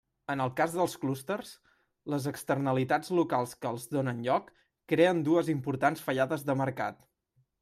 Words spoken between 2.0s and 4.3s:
les externalitats locals que els donen